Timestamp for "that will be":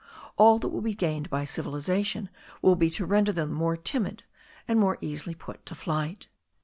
0.57-0.95